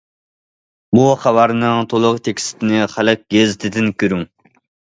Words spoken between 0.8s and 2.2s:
بۇ خەۋەرنىڭ تولۇق